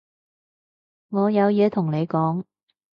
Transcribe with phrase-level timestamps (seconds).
[1.09, 2.43] 我有嘢同你講